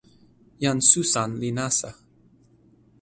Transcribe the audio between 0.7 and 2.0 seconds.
Susan li nasa.